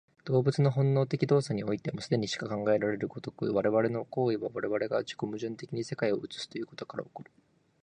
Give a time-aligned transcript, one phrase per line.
[0.25, 7.31] 動物の本能的動作においても、既にしか考えられる如く、我々の行為は我々が自己矛盾的に世界を映すということから起こる。